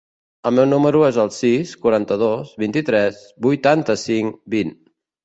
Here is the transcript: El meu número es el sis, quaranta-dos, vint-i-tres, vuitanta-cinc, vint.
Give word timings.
El 0.49 0.53
meu 0.59 0.63
número 0.69 1.01
es 1.07 1.19
el 1.23 1.29
sis, 1.35 1.73
quaranta-dos, 1.83 2.53
vint-i-tres, 2.63 3.21
vuitanta-cinc, 3.47 4.41
vint. 4.57 4.73